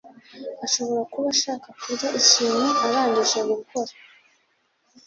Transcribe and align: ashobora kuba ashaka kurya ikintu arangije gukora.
ashobora 0.65 1.01
kuba 1.11 1.27
ashaka 1.35 1.67
kurya 1.79 2.07
ikintu 2.21 2.67
arangije 2.85 3.39
gukora. 3.51 3.91